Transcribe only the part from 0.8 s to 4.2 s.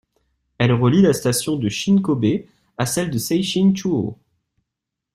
la station de Shin-Kobe à celle de Seishin-Chūō.